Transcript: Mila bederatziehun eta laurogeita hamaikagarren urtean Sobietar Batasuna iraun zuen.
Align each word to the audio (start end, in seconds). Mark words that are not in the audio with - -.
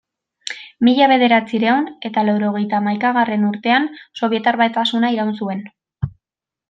Mila 0.87 1.09
bederatziehun 1.11 1.85
eta 2.09 2.23
laurogeita 2.29 2.79
hamaikagarren 2.79 3.45
urtean 3.51 3.87
Sobietar 4.23 4.59
Batasuna 4.63 5.13
iraun 5.19 5.35
zuen. 5.43 5.63